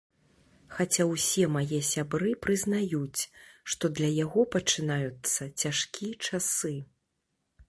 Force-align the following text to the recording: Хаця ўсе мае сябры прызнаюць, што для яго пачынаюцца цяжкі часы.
Хаця 0.75 1.03
ўсе 1.09 1.43
мае 1.55 1.79
сябры 1.89 2.31
прызнаюць, 2.47 3.21
што 3.75 3.93
для 4.01 4.09
яго 4.23 4.41
пачынаюцца 4.57 5.41
цяжкі 5.61 6.09
часы. 6.31 6.77